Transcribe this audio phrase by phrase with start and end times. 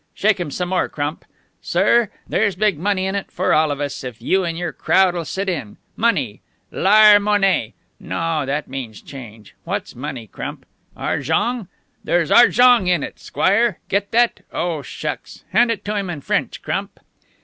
[0.15, 1.25] Shake him some more, Crump.
[1.61, 5.25] Sir, there's big money in it for all of us, if you and your crowd'll
[5.25, 5.77] sit in.
[5.95, 6.41] Money.
[6.71, 7.73] Lar' monnay.
[7.99, 9.53] No, that means change.
[9.63, 10.65] What's money, Crump?
[10.97, 11.67] Arjong?
[12.03, 13.77] There's arjong in it, Squire.
[13.89, 14.39] Get that?
[14.51, 15.43] Oh, shucks!
[15.51, 16.99] Hand it to him in French, Crump."